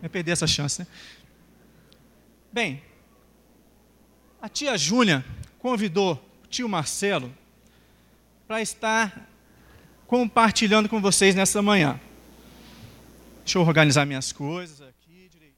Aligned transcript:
Vai 0.00 0.08
perder 0.08 0.32
essa 0.32 0.46
chance, 0.46 0.80
né? 0.80 0.86
Bem, 2.52 2.82
a 4.40 4.48
tia 4.48 4.76
Júnia 4.76 5.24
convidou 5.58 6.14
o 6.44 6.46
tio 6.48 6.68
Marcelo 6.68 7.32
para 8.48 8.60
estar 8.60 9.28
compartilhando 10.06 10.88
com 10.88 11.00
vocês 11.00 11.34
nessa 11.34 11.62
manhã. 11.62 12.00
Deixa 13.44 13.58
eu 13.58 13.62
organizar 13.62 14.04
minhas 14.06 14.32
coisas 14.32 14.80
aqui 14.80 15.28
direito. 15.30 15.54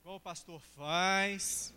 Igual 0.00 0.16
o 0.16 0.20
pastor 0.20 0.60
faz. 0.76 1.74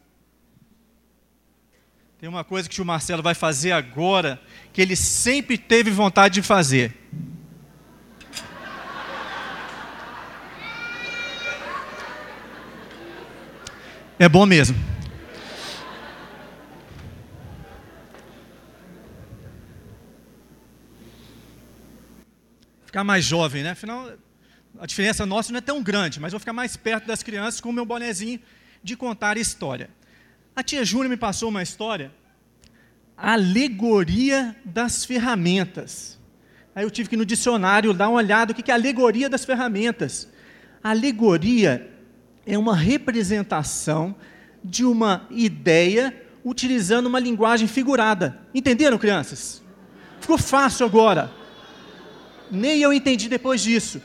Tem 2.19 2.29
uma 2.29 2.45
coisa 2.45 2.69
que 2.69 2.73
o 2.73 2.75
tio 2.75 2.85
Marcelo 2.85 3.21
vai 3.21 3.33
fazer 3.33 3.73
agora, 3.73 4.41
que 4.71 4.81
ele 4.81 4.95
sempre 4.95 5.57
teve 5.57 5.91
vontade 5.91 6.35
de 6.35 6.41
fazer. 6.41 6.97
É 14.19 14.29
bom 14.29 14.45
mesmo. 14.45 14.77
Ficar 22.85 23.03
mais 23.03 23.25
jovem, 23.25 23.63
né? 23.63 23.71
Afinal, 23.71 24.11
a 24.79 24.85
diferença 24.85 25.25
nossa 25.25 25.51
não 25.51 25.57
é 25.57 25.61
tão 25.61 25.81
grande, 25.81 26.19
mas 26.19 26.31
vou 26.31 26.39
ficar 26.39 26.53
mais 26.53 26.77
perto 26.77 27.07
das 27.07 27.23
crianças 27.23 27.59
com 27.59 27.69
o 27.69 27.73
meu 27.73 27.85
bonezinho 27.85 28.39
de 28.83 28.95
contar 28.95 29.35
história. 29.35 29.89
A 30.55 30.61
tia 30.61 30.85
Júlia 30.85 31.09
me 31.09 31.17
passou 31.17 31.49
uma 31.49 31.63
história, 31.63 32.11
alegoria 33.17 34.55
das 34.63 35.03
ferramentas. 35.05 36.19
Aí 36.75 36.83
eu 36.83 36.91
tive 36.91 37.09
que 37.09 37.15
ir 37.15 37.17
no 37.17 37.25
dicionário 37.25 37.93
dar 37.93 38.09
uma 38.09 38.17
olhada 38.17 38.51
o 38.51 38.55
que 38.55 38.69
é 38.69 38.73
alegoria 38.73 39.27
das 39.27 39.43
ferramentas. 39.43 40.27
alegoria 40.83 41.92
é 42.45 42.57
uma 42.57 42.75
representação 42.75 44.15
de 44.63 44.85
uma 44.85 45.27
ideia 45.29 46.13
utilizando 46.43 47.07
uma 47.07 47.19
linguagem 47.19 47.67
figurada. 47.67 48.39
Entenderam, 48.53 48.97
crianças? 48.97 49.61
Ficou 50.19 50.37
fácil 50.37 50.85
agora. 50.85 51.31
Nem 52.51 52.79
eu 52.79 52.93
entendi 52.93 53.29
depois 53.29 53.61
disso. 53.61 54.01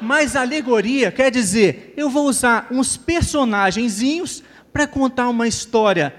Mas 0.00 0.34
alegoria 0.34 1.12
quer 1.12 1.30
dizer, 1.30 1.94
eu 1.96 2.10
vou 2.10 2.26
usar 2.26 2.66
uns 2.70 2.96
personagenzinhos 2.96 4.42
para 4.72 4.86
contar 4.86 5.28
uma 5.28 5.46
história 5.46 6.14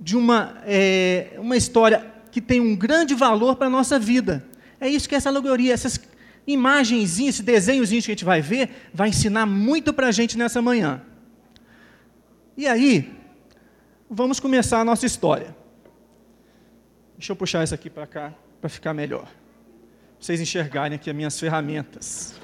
de 0.00 0.16
uma, 0.16 0.58
é, 0.66 1.30
uma 1.38 1.56
história 1.56 2.12
que 2.30 2.40
tem 2.40 2.60
um 2.60 2.76
grande 2.76 3.14
valor 3.14 3.56
para 3.56 3.68
a 3.68 3.70
nossa 3.70 3.98
vida. 3.98 4.44
É 4.80 4.88
isso 4.88 5.08
que 5.08 5.14
é 5.14 5.18
essa 5.18 5.30
alegoria, 5.30 5.72
essas 5.72 5.98
imagenzinhas, 6.46 7.36
esse 7.36 7.42
desenhozinho 7.42 8.02
que 8.02 8.10
a 8.10 8.14
gente 8.14 8.24
vai 8.24 8.40
ver, 8.40 8.90
vai 8.92 9.08
ensinar 9.08 9.46
muito 9.46 9.92
para 9.92 10.08
a 10.08 10.12
gente 10.12 10.36
nessa 10.36 10.60
manhã. 10.60 11.02
E 12.56 12.66
aí, 12.66 13.12
vamos 14.08 14.38
começar 14.38 14.80
a 14.80 14.84
nossa 14.84 15.06
história. 15.06 15.56
Deixa 17.16 17.32
eu 17.32 17.36
puxar 17.36 17.64
isso 17.64 17.74
aqui 17.74 17.88
para 17.88 18.06
cá, 18.06 18.34
para 18.60 18.68
ficar 18.68 18.92
melhor. 18.92 19.24
Pra 19.24 19.32
vocês 20.20 20.40
enxergarem 20.40 20.96
aqui 20.96 21.10
as 21.10 21.16
minhas 21.16 21.38
ferramentas. 21.38 22.38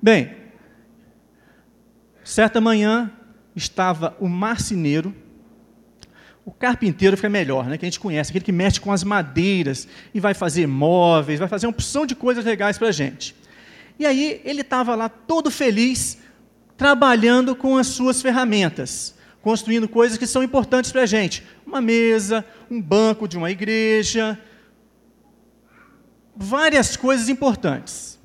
Bem, 0.00 0.32
certa 2.22 2.60
manhã 2.60 3.12
estava 3.56 4.16
o 4.20 4.28
marceneiro, 4.28 5.12
o 6.48 6.50
carpinteiro 6.50 7.14
fica 7.14 7.28
melhor, 7.28 7.66
né, 7.66 7.76
que 7.76 7.84
a 7.84 7.88
gente 7.88 8.00
conhece, 8.00 8.30
aquele 8.30 8.42
que 8.42 8.52
mexe 8.52 8.80
com 8.80 8.90
as 8.90 9.04
madeiras 9.04 9.86
e 10.14 10.18
vai 10.18 10.32
fazer 10.32 10.66
móveis, 10.66 11.38
vai 11.38 11.46
fazer 11.46 11.66
uma 11.66 11.72
opção 11.72 12.06
de 12.06 12.14
coisas 12.14 12.42
legais 12.42 12.78
para 12.78 12.88
a 12.88 12.90
gente. 12.90 13.36
E 13.98 14.06
aí 14.06 14.40
ele 14.46 14.62
estava 14.62 14.94
lá 14.94 15.10
todo 15.10 15.50
feliz, 15.50 16.16
trabalhando 16.74 17.54
com 17.54 17.76
as 17.76 17.88
suas 17.88 18.22
ferramentas, 18.22 19.14
construindo 19.42 19.86
coisas 19.86 20.16
que 20.16 20.26
são 20.26 20.42
importantes 20.42 20.90
para 20.90 21.02
a 21.02 21.06
gente. 21.06 21.44
Uma 21.66 21.82
mesa, 21.82 22.42
um 22.70 22.80
banco 22.80 23.28
de 23.28 23.36
uma 23.36 23.50
igreja, 23.50 24.38
várias 26.34 26.96
coisas 26.96 27.28
importantes. 27.28 28.18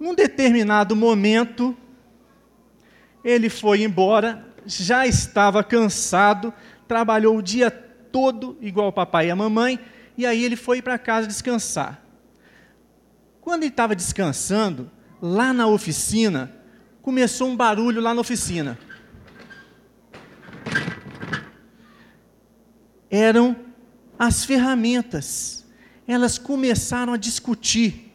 Num 0.00 0.12
determinado 0.12 0.96
momento, 0.96 1.76
ele 3.22 3.48
foi 3.48 3.84
embora, 3.84 4.47
já 4.68 5.06
estava 5.06 5.64
cansado, 5.64 6.52
trabalhou 6.86 7.36
o 7.36 7.42
dia 7.42 7.70
todo, 7.70 8.56
igual 8.60 8.88
o 8.88 8.92
papai 8.92 9.28
e 9.28 9.30
a 9.30 9.36
mamãe, 9.36 9.80
e 10.16 10.26
aí 10.26 10.44
ele 10.44 10.56
foi 10.56 10.82
para 10.82 10.98
casa 10.98 11.26
descansar. 11.26 12.02
Quando 13.40 13.62
ele 13.62 13.70
estava 13.70 13.96
descansando, 13.96 14.90
lá 15.22 15.52
na 15.52 15.66
oficina, 15.66 16.52
começou 17.00 17.48
um 17.48 17.56
barulho 17.56 18.00
lá 18.00 18.12
na 18.12 18.20
oficina. 18.20 18.78
Eram 23.10 23.56
as 24.18 24.44
ferramentas. 24.44 25.64
Elas 26.06 26.36
começaram 26.36 27.12
a 27.14 27.16
discutir. 27.16 28.07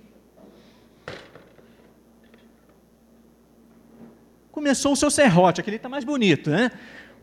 Começou 4.54 4.94
o 4.94 4.96
seu 4.96 5.10
serrote, 5.10 5.60
aquele 5.60 5.78
está 5.78 5.90
mais 5.90 6.06
bonito, 6.06 6.52
né? 6.52 6.70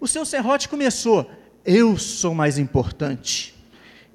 O 0.00 0.08
seu 0.08 0.26
serrote 0.26 0.68
começou, 0.68 1.30
eu 1.64 1.96
sou 1.96 2.34
mais 2.34 2.58
importante. 2.58 3.54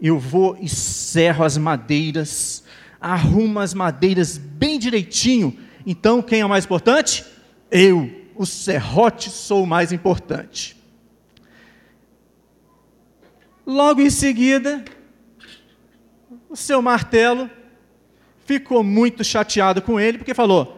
Eu 0.02 0.20
vou 0.20 0.58
e 0.60 0.68
serro 0.68 1.46
as 1.46 1.58
madeiras, 1.58 2.66
arrumo 3.00 3.60
as 3.62 3.74
madeiras 3.74 4.38
bem 4.38 4.78
direitinho. 4.78 5.58
Então, 5.86 6.22
quem 6.22 6.42
é 6.42 6.46
o 6.46 6.50
mais 6.50 6.66
importante? 6.66 7.24
Eu, 7.72 8.12
o 8.36 8.46
serrote, 8.46 9.30
sou 9.30 9.64
o 9.64 9.68
mais 9.68 9.94
importante. 9.94 10.76
Logo 13.66 14.02
em 14.02 14.10
seguida, 14.10 14.84
o 16.50 16.56
seu 16.58 16.82
martelo 16.82 17.50
ficou 18.46 18.84
muito 18.84 19.24
chateado 19.24 19.82
com 19.82 19.98
ele, 19.98 20.18
porque 20.18 20.34
falou: 20.34 20.75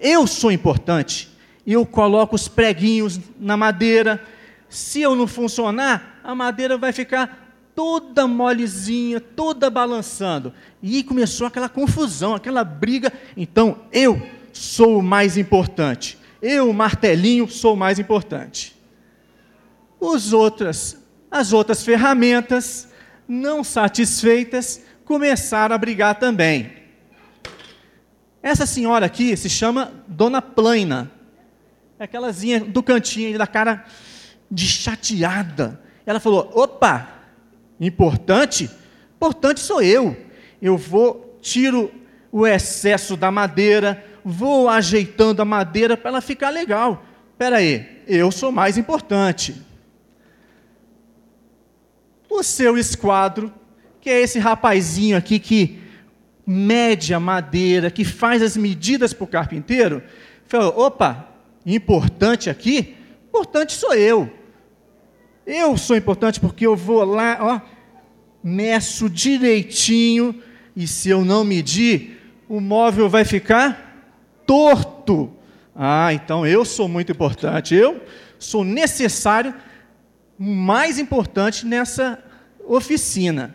eu 0.00 0.26
sou 0.26 0.50
importante. 0.50 1.28
Eu 1.66 1.84
coloco 1.84 2.34
os 2.34 2.48
preguinhos 2.48 3.20
na 3.38 3.56
madeira. 3.56 4.24
Se 4.68 5.02
eu 5.02 5.14
não 5.14 5.26
funcionar, 5.26 6.20
a 6.24 6.34
madeira 6.34 6.78
vai 6.78 6.92
ficar 6.92 7.50
toda 7.74 8.26
molezinha, 8.26 9.20
toda 9.20 9.68
balançando. 9.68 10.52
E 10.82 11.04
começou 11.04 11.46
aquela 11.46 11.68
confusão, 11.68 12.34
aquela 12.34 12.64
briga. 12.64 13.12
Então, 13.36 13.78
eu 13.92 14.20
sou 14.52 14.98
o 14.98 15.02
mais 15.02 15.36
importante. 15.36 16.18
Eu, 16.40 16.72
martelinho, 16.72 17.48
sou 17.48 17.74
o 17.74 17.76
mais 17.76 17.98
importante. 17.98 18.74
Os 20.00 20.32
outras, 20.32 20.96
as 21.30 21.52
outras 21.52 21.84
ferramentas, 21.84 22.88
não 23.28 23.62
satisfeitas, 23.62 24.82
começaram 25.04 25.74
a 25.74 25.78
brigar 25.78 26.18
também. 26.18 26.79
Essa 28.42 28.64
senhora 28.64 29.06
aqui 29.06 29.36
se 29.36 29.50
chama 29.50 29.92
Dona 30.08 30.40
Plaina. 30.40 31.10
É 31.98 32.04
aquelazinha 32.04 32.60
do 32.60 32.82
cantinho, 32.82 33.38
da 33.38 33.46
cara 33.46 33.84
de 34.50 34.66
chateada. 34.66 35.80
Ela 36.06 36.18
falou: 36.18 36.50
opa, 36.54 37.08
importante? 37.78 38.70
Importante 39.16 39.60
sou 39.60 39.82
eu. 39.82 40.16
Eu 40.60 40.78
vou, 40.78 41.38
tiro 41.42 41.92
o 42.32 42.46
excesso 42.46 43.16
da 43.16 43.30
madeira, 43.30 44.02
vou 44.24 44.68
ajeitando 44.68 45.42
a 45.42 45.44
madeira 45.44 45.96
para 45.96 46.10
ela 46.10 46.20
ficar 46.20 46.50
legal. 46.50 47.04
Espera 47.32 47.56
aí, 47.56 48.02
eu 48.06 48.30
sou 48.30 48.50
mais 48.50 48.78
importante. 48.78 49.54
O 52.28 52.42
seu 52.42 52.78
esquadro, 52.78 53.52
que 54.00 54.08
é 54.08 54.20
esse 54.20 54.38
rapazinho 54.38 55.16
aqui 55.16 55.38
que 55.38 55.79
mede 56.52 57.14
a 57.14 57.20
madeira, 57.20 57.92
que 57.92 58.04
faz 58.04 58.42
as 58.42 58.56
medidas 58.56 59.12
para 59.12 59.22
o 59.22 59.28
carpinteiro, 59.28 60.02
falou: 60.48 60.76
opa, 60.80 61.28
importante 61.64 62.50
aqui? 62.50 62.96
Importante 63.28 63.72
sou 63.72 63.94
eu. 63.94 64.28
Eu 65.46 65.76
sou 65.76 65.96
importante 65.96 66.40
porque 66.40 66.66
eu 66.66 66.74
vou 66.74 67.04
lá, 67.04 67.38
ó, 67.40 67.60
meço 68.42 69.08
direitinho, 69.08 70.42
e 70.74 70.88
se 70.88 71.08
eu 71.08 71.24
não 71.24 71.44
medir, 71.44 72.20
o 72.48 72.60
móvel 72.60 73.08
vai 73.08 73.24
ficar 73.24 74.10
torto. 74.44 75.32
Ah, 75.74 76.12
então 76.12 76.44
eu 76.44 76.64
sou 76.64 76.88
muito 76.88 77.12
importante, 77.12 77.76
eu 77.76 78.02
sou 78.40 78.64
necessário, 78.64 79.54
mais 80.36 80.98
importante 80.98 81.64
nessa 81.64 82.18
oficina. 82.66 83.54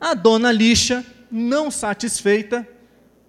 A 0.00 0.14
dona 0.14 0.50
lixa 0.50 1.04
não 1.30 1.70
satisfeita, 1.70 2.66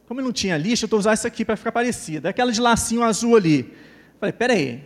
como 0.08 0.20
eu 0.20 0.26
não 0.26 0.34
tinha 0.34 0.58
lixa, 0.58 0.84
eu 0.84 0.88
estou 0.88 1.00
usando 1.00 1.16
isso 1.16 1.28
aqui 1.28 1.46
para 1.46 1.56
ficar 1.56 1.72
parecida. 1.72 2.30
Aquela 2.30 2.52
de 2.52 2.60
lacinho 2.60 3.04
azul 3.04 3.36
ali. 3.36 3.74
Falei, 4.20 4.34
peraí, 4.34 4.84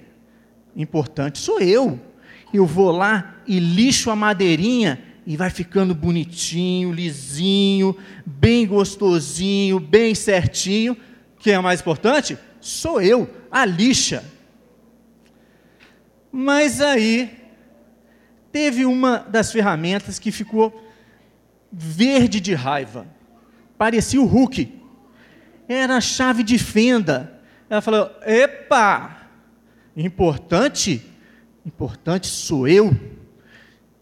importante 0.76 1.40
sou 1.40 1.60
eu. 1.60 2.00
Eu 2.54 2.66
vou 2.66 2.92
lá 2.92 3.36
e 3.48 3.60
lixo 3.60 4.10
a 4.10 4.16
madeirinha 4.16 5.04
E 5.26 5.36
vai 5.36 5.50
ficando 5.50 5.96
bonitinho, 5.96 6.94
lisinho, 6.94 7.98
bem 8.26 8.68
gostosinho, 8.68 9.80
bem 9.80 10.14
certinho. 10.14 10.96
Quem 11.40 11.54
é 11.54 11.60
mais 11.60 11.82
importante? 11.82 12.38
Sou 12.62 13.02
eu, 13.02 13.28
a 13.50 13.66
lixa. 13.66 14.24
Mas 16.32 16.82
aí 16.82 17.36
teve 18.52 18.86
uma 18.86 19.18
das 19.18 19.52
ferramentas 19.52 20.20
que 20.20 20.32
ficou 20.32 20.86
verde 21.78 22.40
de 22.40 22.54
raiva. 22.54 23.06
Parecia 23.78 24.22
o 24.22 24.26
Hulk. 24.26 24.72
Era 25.68 25.98
a 25.98 26.02
chave 26.02 26.42
de 26.42 26.58
fenda. 26.58 27.42
Ela 27.70 27.82
falou: 27.82 28.10
Epa, 28.26 29.18
importante, 29.98 31.06
importante 31.66 32.28
sou 32.28 32.68
eu. 32.68 32.96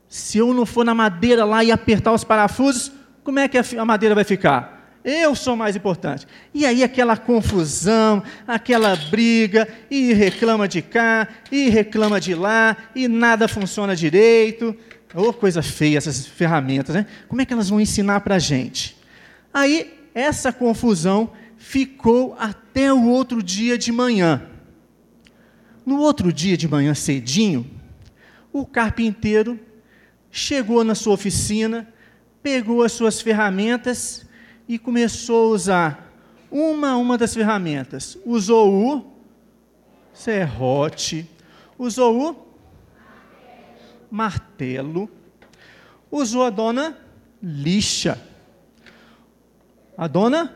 Se 0.07 0.37
eu 0.37 0.53
não 0.53 0.65
for 0.65 0.85
na 0.85 0.93
madeira 0.93 1.43
lá 1.43 1.63
e 1.63 1.71
apertar 1.71 2.13
os 2.13 2.23
parafusos, 2.23 2.91
como 3.23 3.39
é 3.39 3.47
que 3.47 3.57
a 3.57 3.85
madeira 3.85 4.13
vai 4.13 4.23
ficar? 4.23 4.73
Eu 5.03 5.35
sou 5.35 5.55
mais 5.55 5.75
importante. 5.75 6.27
E 6.53 6.65
aí 6.65 6.83
aquela 6.83 7.17
confusão, 7.17 8.23
aquela 8.47 8.95
briga, 8.95 9.67
e 9.89 10.13
reclama 10.13 10.67
de 10.67 10.81
cá, 10.81 11.27
e 11.51 11.69
reclama 11.69 12.21
de 12.21 12.35
lá, 12.35 12.77
e 12.95 13.07
nada 13.07 13.47
funciona 13.47 13.95
direito. 13.95 14.75
Oh, 15.15 15.31
coisa 15.31 15.61
feia 15.61 15.97
essas 15.97 16.25
ferramentas, 16.25 16.95
né? 16.95 17.05
Como 17.27 17.41
é 17.41 17.45
que 17.45 17.53
elas 17.53 17.69
vão 17.69 17.79
ensinar 17.79 18.21
para 18.21 18.35
a 18.35 18.39
gente? 18.39 18.97
Aí, 19.53 19.93
essa 20.13 20.51
confusão 20.51 21.31
ficou 21.57 22.35
até 22.39 22.91
o 22.91 23.07
outro 23.07 23.41
dia 23.43 23.77
de 23.77 23.91
manhã. 23.91 24.41
No 25.85 25.99
outro 25.99 26.33
dia 26.33 26.57
de 26.57 26.67
manhã 26.67 26.93
cedinho, 26.93 27.69
o 28.51 28.65
carpinteiro 28.65 29.59
chegou 30.31 30.83
na 30.83 30.95
sua 30.95 31.13
oficina, 31.13 31.87
pegou 32.41 32.83
as 32.83 32.91
suas 32.91 33.21
ferramentas 33.21 34.25
e 34.67 34.79
começou 34.79 35.51
a 35.51 35.55
usar 35.55 36.13
uma 36.49 36.91
a 36.91 36.97
uma 36.97 37.17
das 37.17 37.33
ferramentas. 37.33 38.17
Usou 38.25 38.73
o 38.73 39.13
serrote, 40.13 41.29
usou 41.77 42.31
o 42.31 42.52
martelo, 44.13 45.09
usou 46.11 46.43
a 46.43 46.51
dona 46.51 46.95
lixa. 47.41 48.21
A 49.97 50.05
dona 50.05 50.53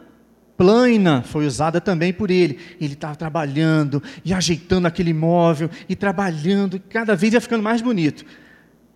plana 0.55 1.23
foi 1.23 1.47
usada 1.47 1.81
também 1.81 2.13
por 2.13 2.29
ele. 2.29 2.59
Ele 2.79 2.93
estava 2.93 3.15
trabalhando 3.15 4.01
e 4.23 4.31
ajeitando 4.31 4.87
aquele 4.87 5.11
móvel 5.11 5.71
e 5.89 5.95
trabalhando, 5.95 6.79
cada 6.87 7.15
vez 7.15 7.33
ia 7.33 7.41
ficando 7.41 7.63
mais 7.63 7.81
bonito. 7.81 8.23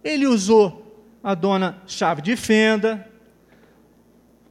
Ele 0.03 0.27
usou 0.27 1.03
a 1.23 1.33
dona 1.33 1.81
chave 1.87 2.21
de 2.21 2.35
fenda, 2.35 3.09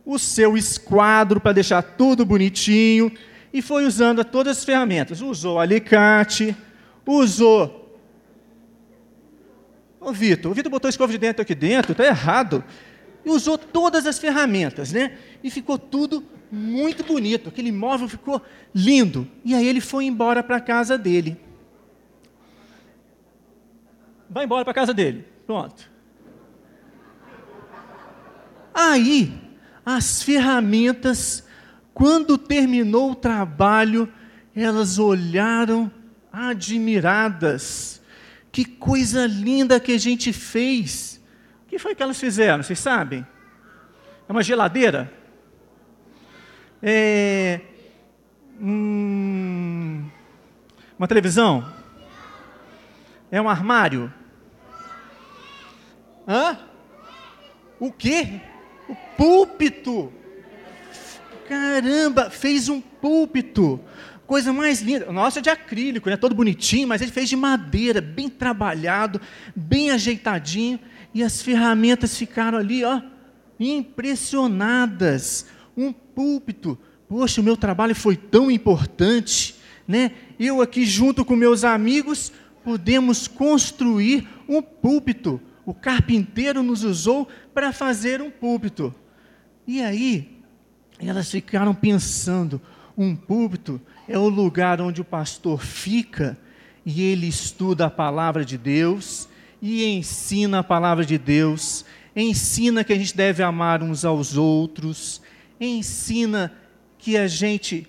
o 0.05 0.19
seu 0.19 0.57
esquadro 0.57 1.41
para 1.41 1.53
deixar 1.53 1.83
tudo 1.83 2.27
bonitinho 2.27 3.13
e 3.53 3.63
foi 3.63 3.87
usando 3.87 4.25
todas 4.25 4.59
as 4.59 4.65
ferramentas. 4.65 5.21
Usou 5.21 5.61
alicate, 5.61 6.57
usou. 7.07 7.80
Ô 10.01 10.13
Vitor, 10.13 10.51
o 10.51 10.55
Vitor 10.55 10.71
botou 10.71 10.89
escova 10.89 11.13
de 11.13 11.19
dentro 11.19 11.43
aqui 11.43 11.55
dentro, 11.55 11.93
está 11.93 12.05
errado. 12.05 12.65
E 13.25 13.29
usou 13.29 13.59
todas 13.59 14.07
as 14.07 14.19
ferramentas, 14.19 14.93
né? 14.93 15.19
E 15.45 15.51
ficou 15.51 15.79
tudo 15.79 16.25
muito 16.51 17.05
bonito. 17.05 17.51
Aquele 17.51 17.71
móvel 17.71 18.09
ficou 18.09 18.41
lindo. 18.75 19.29
E 19.45 19.55
aí 19.55 19.69
ele 19.69 19.81
foi 19.81 20.07
embora 20.07 20.43
para 20.43 20.57
a 20.57 20.61
casa 20.61 20.97
dele. 20.97 21.39
Vai 24.29 24.45
embora 24.45 24.65
para 24.65 24.71
a 24.71 24.75
casa 24.75 24.95
dele. 24.95 25.27
Pronto. 25.47 25.91
Aí 28.73 29.39
as 29.85 30.23
ferramentas, 30.23 31.45
quando 31.93 32.39
terminou 32.39 33.11
o 33.11 33.15
trabalho, 33.15 34.11
elas 34.57 34.99
olharam 34.99 35.91
admiradas. 36.33 38.00
Que 38.53 38.65
coisa 38.65 39.27
linda 39.27 39.79
que 39.79 39.93
a 39.93 39.99
gente 39.99 40.33
fez. 40.33 41.21
O 41.65 41.69
que 41.69 41.79
foi 41.79 41.95
que 41.95 42.03
elas 42.03 42.19
fizeram? 42.19 42.63
Vocês 42.63 42.79
sabem? 42.79 43.27
É 44.29 44.33
uma 44.33 44.43
geladeira? 44.43 45.13
É. 46.83 47.61
Hum, 48.61 50.09
uma 50.99 51.09
televisão? 51.09 51.67
É 53.31 53.41
um 53.41 53.49
armário? 53.49 54.13
Hã? 56.27 56.59
O 57.79 57.91
quê? 57.93 58.41
O 58.89 58.95
púlpito. 59.17 60.13
Caramba, 61.49 62.31
fez 62.31 62.69
um 62.69 62.81
púlpito. 62.81 63.81
Coisa 64.31 64.53
mais 64.53 64.81
linda. 64.81 65.11
Nossa, 65.11 65.41
é 65.41 65.43
de 65.43 65.51
acrílico, 65.51 66.09
né? 66.09 66.17
Todo 66.17 66.37
bonitinho, 66.37 66.87
mas 66.87 67.03
ele 67.03 67.11
fez 67.11 67.29
de 67.29 67.35
madeira, 67.35 68.01
bem 68.01 68.29
trabalhado, 68.29 69.21
bem 69.57 69.91
ajeitadinho. 69.91 70.79
E 71.13 71.25
as 71.25 71.43
ferramentas 71.43 72.17
ficaram 72.17 72.57
ali, 72.57 72.85
ó, 72.85 73.03
impressionadas. 73.59 75.47
Um 75.77 75.93
púlpito. 75.93 76.79
Poxa, 77.09 77.41
o 77.41 77.45
meu 77.45 77.57
trabalho 77.57 77.97
foi 77.97 78.15
tão 78.15 78.49
importante, 78.49 79.57
né? 79.89 80.13
Eu 80.39 80.63
aqui 80.63 80.85
junto 80.85 81.25
com 81.25 81.35
meus 81.35 81.65
amigos 81.65 82.33
podemos 82.63 83.27
construir 83.27 84.29
um 84.49 84.63
púlpito 84.63 85.41
o 85.71 85.75
carpinteiro 85.75 86.63
nos 86.63 86.83
usou 86.83 87.29
para 87.55 87.73
fazer 87.73 88.21
um 88.21 88.31
púlpito. 88.31 88.95
E 89.67 89.81
aí, 89.81 90.37
elas 90.99 91.31
ficaram 91.31 91.75
pensando: 91.75 92.61
um 92.97 93.15
púlpito 93.15 93.81
é 94.09 94.19
o 94.19 94.29
lugar 94.29 94.81
onde 94.81 95.01
o 95.01 95.05
pastor 95.05 95.63
fica 95.63 96.37
e 96.85 97.03
ele 97.03 97.27
estuda 97.27 97.87
a 97.87 97.91
palavra 97.91 98.45
de 98.45 98.59
Deus 98.59 99.29
e 99.63 99.85
ensina 99.85 100.61
a 100.61 100.65
palavra 100.65 101.05
de 101.05 101.19
Deus, 101.19 101.85
ensina 102.15 102.83
que 102.83 102.93
a 102.93 102.97
gente 102.97 103.17
deve 103.17 103.43
amar 103.43 103.83
uns 103.83 104.05
aos 104.05 104.37
outros, 104.37 105.21
ensina 105.61 106.53
que 106.99 107.17
a 107.17 107.27
gente 107.27 107.87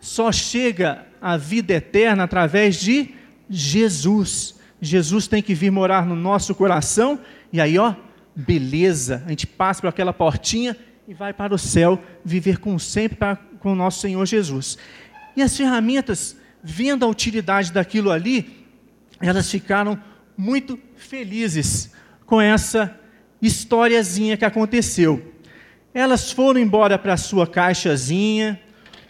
só 0.00 0.32
chega 0.32 1.06
à 1.20 1.36
vida 1.36 1.74
eterna 1.74 2.24
através 2.24 2.80
de 2.80 3.14
Jesus. 3.48 4.56
Jesus 4.80 5.28
tem 5.28 5.42
que 5.42 5.54
vir 5.54 5.70
morar 5.70 6.06
no 6.06 6.16
nosso 6.16 6.54
coração, 6.54 7.20
e 7.52 7.60
aí, 7.60 7.78
ó, 7.78 7.94
beleza, 8.34 9.22
a 9.26 9.30
gente 9.30 9.46
passa 9.46 9.80
por 9.80 9.88
aquela 9.88 10.12
portinha 10.12 10.76
e 11.06 11.14
vai 11.14 11.32
para 11.32 11.54
o 11.54 11.58
céu, 11.58 12.00
viver 12.24 12.58
com 12.58 12.78
sempre 12.78 13.16
para, 13.18 13.38
com 13.60 13.72
o 13.72 13.76
nosso 13.76 14.00
Senhor 14.00 14.26
Jesus. 14.26 14.76
E 15.36 15.42
as 15.42 15.56
ferramentas, 15.56 16.36
vendo 16.62 17.04
a 17.04 17.08
utilidade 17.08 17.72
daquilo 17.72 18.10
ali, 18.10 18.66
elas 19.20 19.50
ficaram 19.50 20.02
muito 20.36 20.78
felizes 20.96 21.92
com 22.26 22.40
essa 22.40 22.98
historiazinha 23.40 24.36
que 24.36 24.44
aconteceu. 24.44 25.34
Elas 25.92 26.32
foram 26.32 26.60
embora 26.60 26.98
para 26.98 27.16
sua 27.16 27.46
caixazinha, 27.46 28.60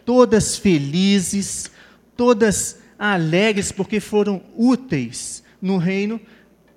todas 0.05 0.57
felizes, 0.57 1.71
todas 2.17 2.81
alegres, 2.99 3.71
porque 3.73 4.01
foram 4.01 4.43
úteis 4.57 5.43
no 5.61 5.77
reino, 5.77 6.21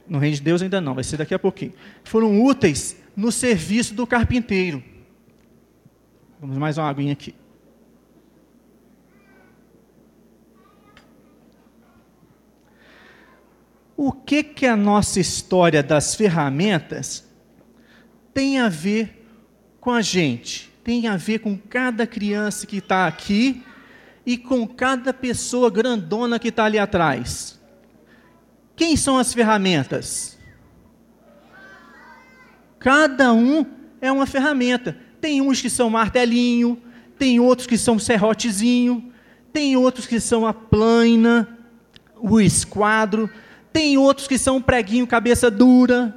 no 0.08 0.20
reino 0.20 0.36
de 0.36 0.42
Deus 0.42 0.62
ainda 0.62 0.82
não, 0.82 0.94
vai 0.94 1.03
ser 1.03 1.18
daqui 1.18 1.34
a 1.34 1.39
pouquinho. 1.39 1.74
Foram 2.03 2.44
úteis 2.44 2.98
no 3.15 3.32
serviço 3.32 3.94
do 3.94 4.06
carpinteiro. 4.06 4.84
Vamos 6.39 6.58
mais 6.58 6.77
uma 6.77 6.89
aguinha 6.89 7.13
aqui. 7.13 7.34
O 13.95 14.12
que 14.12 14.43
que 14.43 14.65
a 14.65 14.75
nossa 14.75 15.19
história 15.19 15.83
das 15.83 16.15
ferramentas 16.15 17.23
tem 18.33 18.59
a 18.59 18.67
ver 18.67 19.25
com 19.79 19.91
a 19.91 20.01
gente? 20.01 20.71
Tem 20.83 21.07
a 21.07 21.15
ver 21.15 21.39
com 21.39 21.57
cada 21.57 22.07
criança 22.07 22.65
que 22.65 22.77
está 22.77 23.07
aqui 23.07 23.63
e 24.25 24.38
com 24.38 24.67
cada 24.67 25.13
pessoa 25.13 25.69
grandona 25.69 26.39
que 26.39 26.47
está 26.47 26.65
ali 26.65 26.79
atrás. 26.79 27.59
Quem 28.75 28.97
são 28.97 29.17
as 29.17 29.33
ferramentas? 29.33 30.38
Cada 32.79 33.31
um 33.31 33.65
é 34.01 34.12
uma 34.12 34.25
ferramenta. 34.25 34.97
Tem 35.21 35.39
uns 35.41 35.62
que 35.62 35.69
são 35.69 35.89
martelinho, 35.89 36.81
tem 37.17 37.39
outros 37.39 37.67
que 37.67 37.77
são 37.77 38.00
serrotezinho, 38.00 39.13
tem 39.53 39.77
outros 39.77 40.07
que 40.07 40.19
são 40.19 40.45
a 40.45 40.53
plana, 40.53 41.59
o 42.17 42.41
esquadro, 42.41 43.29
tem 43.74 43.98
outros 43.98 44.27
que 44.27 44.38
são 44.38 44.62
preguinho 44.62 45.08
cabeça 45.08 45.50
dura. 45.50 46.15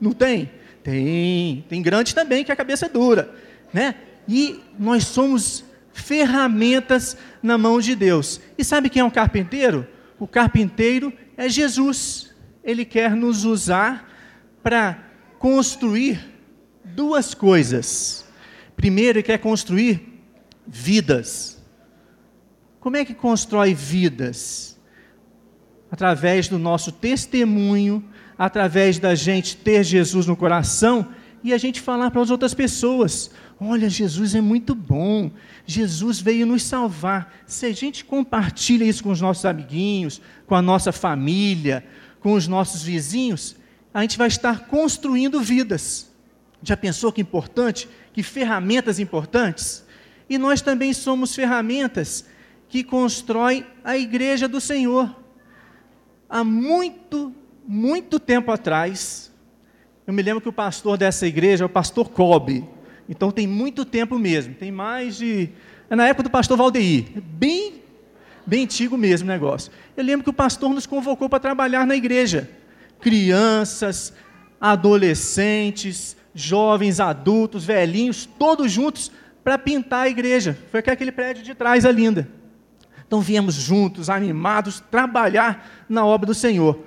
Não 0.00 0.12
tem? 0.12 0.50
Tem. 0.82 1.64
Tem 1.68 1.80
grande 1.80 2.14
também 2.14 2.44
que 2.44 2.50
é 2.50 2.54
a 2.54 2.56
cabeça 2.56 2.88
dura, 2.88 3.32
né? 3.72 3.94
E 4.28 4.60
nós 4.78 5.04
somos 5.04 5.64
ferramentas 5.92 7.16
na 7.42 7.56
mão 7.56 7.80
de 7.80 7.94
Deus. 7.94 8.40
E 8.58 8.64
sabe 8.64 8.90
quem 8.90 9.00
é 9.00 9.04
um 9.04 9.10
carpinteiro? 9.10 9.86
O 10.18 10.26
carpinteiro 10.26 11.12
é 11.36 11.48
Jesus. 11.48 12.34
Ele 12.62 12.84
quer 12.84 13.14
nos 13.14 13.44
usar 13.44 14.10
para 14.62 14.98
construir 15.38 16.20
duas 16.84 17.34
coisas. 17.34 18.24
Primeiro, 18.76 19.18
ele 19.18 19.22
quer 19.22 19.38
construir 19.38 20.20
vidas. 20.66 21.62
Como 22.80 22.96
é 22.96 23.04
que 23.04 23.14
constrói 23.14 23.74
vidas? 23.74 24.75
Através 25.90 26.48
do 26.48 26.58
nosso 26.58 26.90
testemunho, 26.90 28.04
através 28.38 28.98
da 28.98 29.14
gente 29.14 29.56
ter 29.56 29.84
Jesus 29.84 30.26
no 30.26 30.36
coração 30.36 31.08
e 31.42 31.52
a 31.52 31.58
gente 31.58 31.80
falar 31.80 32.10
para 32.10 32.22
as 32.22 32.30
outras 32.30 32.54
pessoas: 32.54 33.30
olha, 33.60 33.88
Jesus 33.88 34.34
é 34.34 34.40
muito 34.40 34.74
bom, 34.74 35.30
Jesus 35.64 36.20
veio 36.20 36.46
nos 36.46 36.62
salvar. 36.62 37.32
Se 37.46 37.66
a 37.66 37.72
gente 37.72 38.04
compartilha 38.04 38.84
isso 38.84 39.02
com 39.02 39.10
os 39.10 39.20
nossos 39.20 39.44
amiguinhos, 39.44 40.20
com 40.46 40.54
a 40.54 40.62
nossa 40.62 40.90
família, 40.92 41.84
com 42.20 42.32
os 42.32 42.48
nossos 42.48 42.82
vizinhos, 42.82 43.56
a 43.94 44.02
gente 44.02 44.18
vai 44.18 44.28
estar 44.28 44.66
construindo 44.66 45.40
vidas. 45.40 46.10
Já 46.62 46.76
pensou 46.76 47.12
que 47.12 47.20
importante? 47.20 47.88
Que 48.12 48.22
ferramentas 48.22 48.98
importantes? 48.98 49.84
E 50.28 50.36
nós 50.36 50.60
também 50.60 50.92
somos 50.92 51.34
ferramentas 51.34 52.26
que 52.68 52.82
constroem 52.82 53.64
a 53.84 53.96
igreja 53.96 54.48
do 54.48 54.60
Senhor. 54.60 55.25
Há 56.28 56.42
muito, 56.42 57.32
muito 57.66 58.18
tempo 58.18 58.50
atrás, 58.50 59.32
eu 60.06 60.12
me 60.12 60.22
lembro 60.22 60.40
que 60.40 60.48
o 60.48 60.52
pastor 60.52 60.96
dessa 60.96 61.26
igreja 61.26 61.64
é 61.64 61.66
o 61.66 61.68
pastor 61.68 62.10
Cobb. 62.10 62.64
Então 63.08 63.30
tem 63.30 63.46
muito 63.46 63.84
tempo 63.84 64.18
mesmo, 64.18 64.54
tem 64.54 64.72
mais 64.72 65.16
de. 65.16 65.50
É 65.88 65.94
na 65.94 66.06
época 66.08 66.24
do 66.24 66.30
pastor 66.30 66.56
Valdeir, 66.56 67.06
bem, 67.22 67.82
bem 68.44 68.64
antigo 68.64 68.96
mesmo 68.96 69.28
o 69.28 69.32
negócio. 69.32 69.70
Eu 69.96 70.02
lembro 70.02 70.24
que 70.24 70.30
o 70.30 70.32
pastor 70.32 70.70
nos 70.70 70.86
convocou 70.86 71.28
para 71.28 71.38
trabalhar 71.38 71.86
na 71.86 71.94
igreja. 71.94 72.50
Crianças, 73.00 74.12
adolescentes, 74.60 76.16
jovens, 76.34 76.98
adultos, 76.98 77.64
velhinhos, 77.64 78.26
todos 78.38 78.72
juntos 78.72 79.12
para 79.44 79.56
pintar 79.56 80.06
a 80.06 80.08
igreja. 80.08 80.58
Foi 80.72 80.80
aquele 80.80 81.12
prédio 81.12 81.44
de 81.44 81.54
trás 81.54 81.84
a 81.84 81.92
linda. 81.92 82.28
Então 83.06 83.20
viemos 83.20 83.54
juntos, 83.54 84.10
animados, 84.10 84.80
trabalhar 84.90 85.84
na 85.88 86.04
obra 86.04 86.26
do 86.26 86.34
Senhor. 86.34 86.78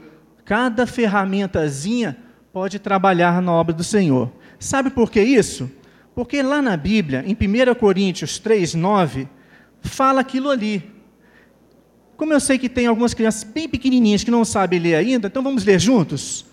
Cada 0.44 0.86
ferramentazinha 0.86 2.18
pode 2.52 2.80
trabalhar 2.80 3.42
na 3.42 3.52
obra 3.52 3.74
do 3.74 3.84
Senhor. 3.84 4.32
Sabe 4.60 4.90
por 4.90 5.10
que 5.10 5.22
isso? 5.22 5.70
Porque 6.14 6.42
lá 6.42 6.62
na 6.62 6.76
Bíblia, 6.76 7.24
em 7.26 7.34
1 7.34 7.76
Coríntios 7.76 8.40
3, 8.40 8.74
9, 8.74 9.28
fala 9.82 10.20
aquilo 10.22 10.50
ali. 10.50 10.92
Como 12.18 12.34
eu 12.34 12.40
sei 12.40 12.58
que 12.58 12.68
tem 12.68 12.88
algumas 12.88 13.14
crianças 13.14 13.44
bem 13.46 13.70
pequenininhas 13.70 14.26
que 14.26 14.32
não 14.32 14.44
sabem 14.44 14.80
ler 14.80 14.96
ainda, 14.96 15.28
então 15.28 15.42
vamos 15.42 15.64
ler 15.64 15.80
juntos? 15.80 16.46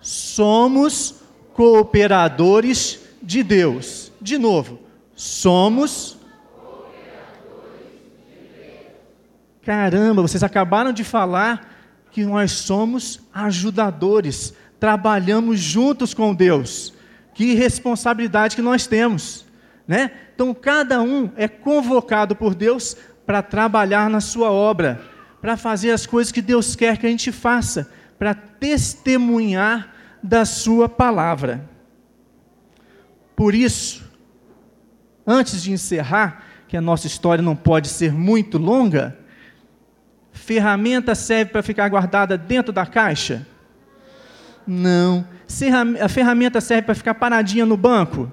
Somos 0.00 1.16
cooperadores 1.54 3.00
de 3.20 3.42
Deus. 3.42 4.12
De 4.20 4.38
novo, 4.38 4.78
somos. 5.16 6.17
Caramba, 9.68 10.22
vocês 10.22 10.42
acabaram 10.42 10.94
de 10.94 11.04
falar 11.04 11.74
que 12.10 12.24
nós 12.24 12.52
somos 12.52 13.20
ajudadores, 13.34 14.54
trabalhamos 14.80 15.60
juntos 15.60 16.14
com 16.14 16.34
Deus. 16.34 16.94
Que 17.34 17.52
responsabilidade 17.52 18.56
que 18.56 18.62
nós 18.62 18.86
temos, 18.86 19.44
né? 19.86 20.10
Então 20.34 20.54
cada 20.54 21.02
um 21.02 21.30
é 21.36 21.46
convocado 21.46 22.34
por 22.34 22.54
Deus 22.54 22.96
para 23.26 23.42
trabalhar 23.42 24.08
na 24.08 24.22
sua 24.22 24.50
obra, 24.50 25.02
para 25.38 25.54
fazer 25.54 25.90
as 25.90 26.06
coisas 26.06 26.32
que 26.32 26.40
Deus 26.40 26.74
quer 26.74 26.96
que 26.96 27.06
a 27.06 27.10
gente 27.10 27.30
faça, 27.30 27.90
para 28.18 28.32
testemunhar 28.32 29.92
da 30.22 30.46
sua 30.46 30.88
palavra. 30.88 31.68
Por 33.36 33.54
isso, 33.54 34.02
antes 35.26 35.62
de 35.62 35.72
encerrar, 35.72 36.42
que 36.66 36.74
a 36.74 36.80
nossa 36.80 37.06
história 37.06 37.42
não 37.42 37.54
pode 37.54 37.88
ser 37.88 38.14
muito 38.14 38.56
longa, 38.56 39.27
ferramenta 40.48 41.14
serve 41.14 41.52
para 41.52 41.62
ficar 41.62 41.90
guardada 41.90 42.38
dentro 42.38 42.72
da 42.72 42.86
caixa? 42.86 43.46
Não. 44.66 45.28
A 46.00 46.08
ferramenta 46.08 46.58
serve 46.58 46.84
para 46.84 46.94
ficar 46.94 47.14
paradinha 47.16 47.66
no 47.66 47.76
banco? 47.76 48.32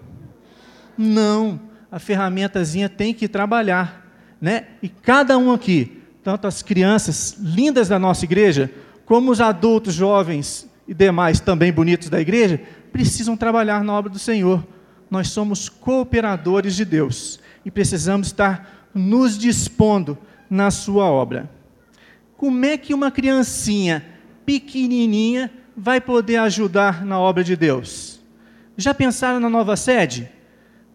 Não. 0.98 1.60
A 1.92 2.00
ferramentazinha 2.00 2.88
tem 2.88 3.14
que 3.14 3.28
trabalhar. 3.28 4.10
Né? 4.40 4.64
E 4.82 4.88
cada 4.88 5.38
um 5.38 5.52
aqui, 5.52 6.02
tanto 6.24 6.48
as 6.48 6.64
crianças 6.64 7.36
lindas 7.38 7.90
da 7.90 8.00
nossa 8.00 8.24
igreja, 8.24 8.72
como 9.06 9.30
os 9.30 9.42
adultos, 9.42 9.94
jovens 9.94 10.70
e 10.88 10.94
demais 10.94 11.42
também 11.42 11.74
bonitos 11.74 12.08
da 12.08 12.22
igreja, 12.22 12.62
precisam 12.94 13.36
trabalhar 13.36 13.84
na 13.84 13.92
obra 13.92 14.10
do 14.10 14.20
Senhor. 14.20 14.66
Nós 15.12 15.28
somos 15.32 15.68
cooperadores 15.68 16.78
de 16.78 16.86
Deus 16.86 17.42
e 17.66 17.70
precisamos 17.70 18.28
estar 18.28 18.88
nos 18.94 19.38
dispondo 19.38 20.18
na 20.50 20.72
sua 20.72 21.12
obra. 21.12 21.54
Como 22.38 22.66
é 22.66 22.78
que 22.78 22.94
uma 22.94 23.12
criancinha 23.12 24.06
pequenininha 24.46 25.52
vai 25.76 26.02
poder 26.02 26.38
ajudar 26.38 27.06
na 27.06 27.20
obra 27.20 27.44
de 27.44 27.56
Deus? 27.56 28.22
Já 28.78 28.94
pensaram 28.94 29.40
na 29.40 29.50
nova 29.50 29.76
sede? 29.76 30.30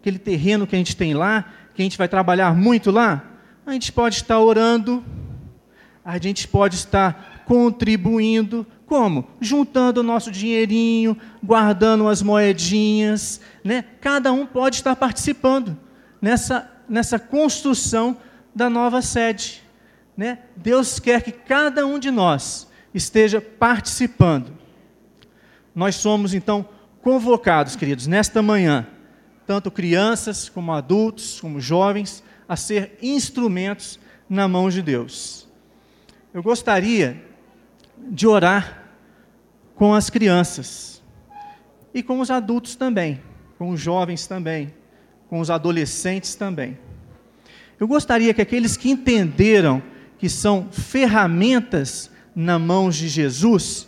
Aquele 0.00 0.18
terreno 0.18 0.66
que 0.66 0.74
a 0.74 0.78
gente 0.78 0.96
tem 0.96 1.14
lá, 1.14 1.52
que 1.74 1.82
a 1.82 1.84
gente 1.84 1.98
vai 1.98 2.08
trabalhar 2.08 2.54
muito 2.54 2.90
lá? 2.90 3.24
A 3.66 3.72
gente 3.72 3.92
pode 3.92 4.16
estar 4.16 4.38
orando, 4.38 5.04
a 6.04 6.18
gente 6.18 6.46
pode 6.48 6.74
estar 6.74 7.44
contribuindo, 7.46 8.66
como? 8.86 9.28
Juntando 9.40 10.00
o 10.00 10.02
nosso 10.02 10.30
dinheirinho, 10.30 11.16
guardando 11.42 12.08
as 12.08 12.22
moedinhas, 12.22 13.40
né? 13.64 13.84
Cada 14.00 14.32
um 14.32 14.46
pode 14.46 14.76
estar 14.76 14.96
participando 14.96 15.76
nessa, 16.20 16.70
nessa 16.88 17.18
construção 17.18 18.16
da 18.54 18.68
nova 18.68 19.00
sede. 19.00 19.62
Né? 20.16 20.40
Deus 20.56 20.98
quer 20.98 21.22
que 21.22 21.32
cada 21.32 21.86
um 21.86 21.98
de 21.98 22.10
nós 22.10 22.68
esteja 22.92 23.40
participando. 23.40 24.52
Nós 25.74 25.94
somos, 25.96 26.34
então, 26.34 26.68
convocados, 27.02 27.76
queridos, 27.76 28.06
nesta 28.06 28.42
manhã, 28.42 28.86
tanto 29.46 29.70
crianças 29.70 30.48
como 30.48 30.72
adultos, 30.72 31.40
como 31.40 31.60
jovens, 31.60 32.22
a 32.48 32.56
ser 32.56 32.98
instrumentos 33.00 33.98
na 34.28 34.46
mão 34.46 34.68
de 34.68 34.82
Deus. 34.82 35.48
Eu 36.32 36.42
gostaria 36.42 37.24
de 37.96 38.26
orar 38.26 38.84
com 39.74 39.94
as 39.94 40.10
crianças 40.10 41.02
e 41.92 42.02
com 42.02 42.20
os 42.20 42.30
adultos 42.30 42.76
também, 42.76 43.20
com 43.58 43.70
os 43.70 43.80
jovens 43.80 44.26
também, 44.26 44.72
com 45.28 45.40
os 45.40 45.50
adolescentes 45.50 46.34
também. 46.34 46.78
Eu 47.78 47.88
gostaria 47.88 48.34
que 48.34 48.42
aqueles 48.42 48.76
que 48.76 48.90
entenderam 48.90 49.82
que 50.20 50.28
são 50.28 50.68
ferramentas 50.70 52.10
na 52.36 52.58
mão 52.58 52.90
de 52.90 53.08
Jesus, 53.08 53.86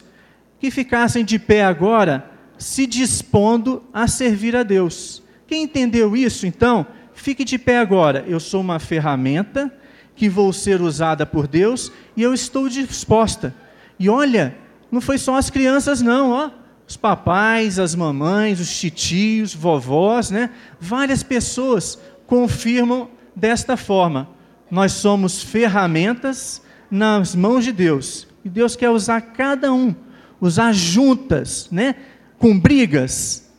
que 0.59 0.71
ficassem 0.71 1.27
de 1.27 1.39
pé 1.39 1.63
agora, 1.63 2.27
se 2.57 2.87
dispondo 2.87 3.83
a 3.93 4.09
servir 4.09 4.57
a 4.57 4.63
Deus. 4.63 5.23
Quem 5.47 5.65
entendeu 5.65 6.17
isso, 6.17 6.47
então, 6.47 6.87
fique 7.13 7.45
de 7.45 7.59
pé 7.59 7.79
agora. 7.79 8.25
Eu 8.27 8.41
sou 8.41 8.63
uma 8.63 8.79
ferramenta 8.79 9.71
que 10.17 10.27
vou 10.27 10.55
ser 10.55 10.81
usada 10.81 11.27
por 11.27 11.47
Deus 11.47 11.93
e 12.17 12.23
eu 12.23 12.33
estou 12.33 12.67
disposta. 12.67 13.55
E 13.99 14.09
olha, 14.09 14.57
não 14.91 15.03
foi 15.03 15.19
só 15.19 15.37
as 15.37 15.51
crianças, 15.51 16.01
não, 16.01 16.31
ó. 16.31 16.51
Os 16.89 16.97
papais, 16.97 17.79
as 17.79 17.95
mamães, 17.95 18.59
os 18.59 18.75
titios, 18.75 19.55
vovós, 19.55 20.31
né? 20.31 20.49
Várias 20.81 21.23
pessoas 21.23 21.99
confirmam 22.27 23.11
desta 23.37 23.77
forma 23.77 24.29
nós 24.73 24.93
somos 24.93 25.43
ferramentas 25.43 26.63
nas 26.91 27.35
mãos 27.35 27.63
de 27.63 27.73
Deus. 27.73 28.27
E 28.43 28.49
Deus 28.49 28.75
quer 28.75 28.89
usar 28.89 29.21
cada 29.21 29.71
um, 29.71 29.95
usar 30.41 30.73
juntas, 30.73 31.69
né? 31.71 31.95
Com 32.39 32.59
brigas. 32.59 33.53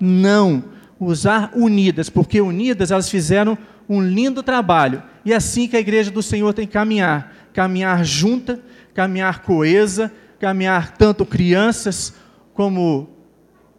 Não, 0.00 0.64
usar 0.98 1.52
unidas, 1.54 2.10
porque 2.10 2.40
unidas 2.40 2.90
elas 2.90 3.08
fizeram 3.08 3.56
um 3.88 4.02
lindo 4.02 4.42
trabalho. 4.42 5.00
E 5.24 5.32
é 5.32 5.36
assim 5.36 5.68
que 5.68 5.76
a 5.76 5.80
igreja 5.80 6.10
do 6.10 6.20
Senhor 6.24 6.52
tem 6.52 6.66
que 6.66 6.72
caminhar, 6.72 7.32
caminhar 7.54 8.04
junta, 8.04 8.60
caminhar 8.92 9.42
coesa, 9.42 10.12
caminhar 10.40 10.96
tanto 10.96 11.24
crianças 11.24 12.12
como 12.52 13.10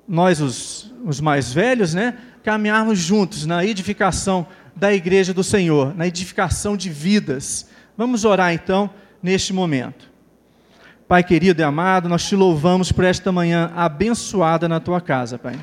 nós 0.07 0.39
os, 0.39 0.95
os 1.03 1.19
mais 1.19 1.51
velhos, 1.51 1.93
né? 1.93 2.13
Caminharmos 2.41 2.99
juntos 2.99 3.45
na 3.45 3.65
edificação 3.65 4.47
da 4.77 4.93
igreja 4.93 5.33
do 5.33 5.43
Senhor, 5.43 5.95
na 5.95 6.05
edificação 6.05 6.77
de 6.77 6.89
vidas. 6.89 7.67
Vamos 7.97 8.23
orar 8.25 8.53
então 8.53 8.89
neste 9.21 9.51
momento. 9.51 10.07
Pai 11.07 11.23
querido 11.23 11.61
e 11.61 11.63
amado, 11.63 12.07
nós 12.07 12.23
te 12.25 12.35
louvamos 12.35 12.91
por 12.91 13.03
esta 13.03 13.31
manhã 13.31 13.71
abençoada 13.75 14.67
na 14.67 14.79
tua 14.79 15.01
casa, 15.01 15.39
Pai. 15.39 15.57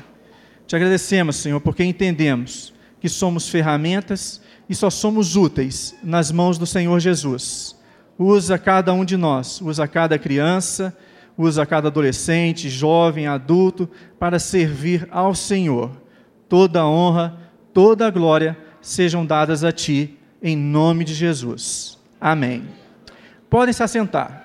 Te 0.67 0.75
agradecemos, 0.75 1.37
Senhor, 1.37 1.61
porque 1.61 1.83
entendemos 1.83 2.73
que 2.99 3.07
somos 3.07 3.47
ferramentas 3.47 4.41
e 4.67 4.75
só 4.75 4.89
somos 4.89 5.35
úteis 5.35 5.95
nas 6.03 6.31
mãos 6.31 6.57
do 6.57 6.65
Senhor 6.65 6.99
Jesus. 6.99 7.75
Usa 8.17 8.57
cada 8.57 8.91
um 8.91 9.05
de 9.05 9.15
nós, 9.15 9.61
usa 9.61 9.87
cada 9.87 10.17
criança, 10.17 10.95
usa 11.37 11.65
cada 11.65 11.87
adolescente, 11.87 12.69
jovem, 12.69 13.27
adulto, 13.27 13.89
para 14.19 14.39
servir 14.39 15.07
ao 15.11 15.33
Senhor. 15.35 15.91
Toda 16.49 16.81
a 16.81 16.87
honra, 16.87 17.37
toda 17.73 18.07
a 18.07 18.09
glória 18.09 18.64
sejam 18.85 19.25
dadas 19.25 19.63
a 19.63 19.71
Ti, 19.71 20.15
em 20.41 20.55
nome 20.55 21.03
de 21.03 21.15
Jesus. 21.15 21.97
Amém. 22.21 22.63
Podem 23.49 23.73
se 23.73 23.81
assentar. 23.81 24.44